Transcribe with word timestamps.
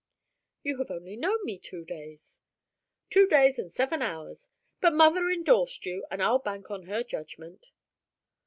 "You 0.63 0.79
have 0.79 0.89
only 0.89 1.15
known 1.15 1.45
me 1.45 1.59
two 1.59 1.85
days." 1.85 2.41
"Two 3.11 3.27
days 3.27 3.59
and 3.59 3.71
seven 3.71 4.01
hours. 4.01 4.49
But 4.79 4.93
mother 4.95 5.29
endorsed 5.29 5.85
you 5.85 6.07
and 6.09 6.23
I'll 6.23 6.39
bank 6.39 6.71
on 6.71 6.87
her 6.87 7.03
judgment." 7.03 7.67